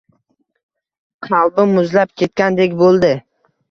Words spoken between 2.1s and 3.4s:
ketgandek bo‘ldi